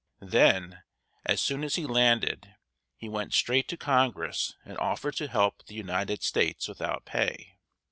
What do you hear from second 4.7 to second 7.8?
offered to serve the United States without pay.